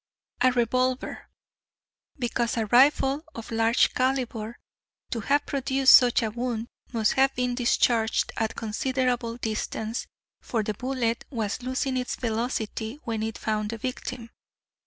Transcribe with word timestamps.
"A 0.41 0.51
revolver, 0.51 1.29
because 2.17 2.57
a 2.57 2.65
rifle 2.65 3.23
of 3.35 3.51
large 3.51 3.93
calibre, 3.93 4.55
to 5.11 5.19
have 5.19 5.45
produced 5.45 5.95
such 5.95 6.23
a 6.23 6.31
wound, 6.31 6.69
must 6.91 7.13
have 7.13 7.35
been 7.35 7.53
discharged 7.53 8.31
at 8.35 8.55
considerable 8.55 9.37
distance, 9.37 10.07
for 10.41 10.63
the 10.63 10.73
bullet 10.73 11.23
was 11.29 11.61
losing 11.61 11.97
its 11.97 12.15
velocity 12.15 12.99
when 13.03 13.21
it 13.21 13.37
found 13.37 13.69
the 13.69 13.77
victim. 13.77 14.31